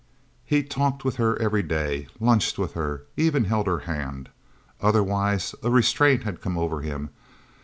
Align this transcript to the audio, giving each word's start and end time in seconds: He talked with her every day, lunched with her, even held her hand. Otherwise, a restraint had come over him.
He 0.43 0.63
talked 0.63 1.05
with 1.05 1.17
her 1.17 1.37
every 1.39 1.61
day, 1.61 2.07
lunched 2.19 2.57
with 2.57 2.73
her, 2.73 3.03
even 3.17 3.43
held 3.43 3.67
her 3.67 3.81
hand. 3.85 4.29
Otherwise, 4.81 5.53
a 5.61 5.69
restraint 5.69 6.23
had 6.23 6.41
come 6.41 6.57
over 6.57 6.81
him. 6.81 7.11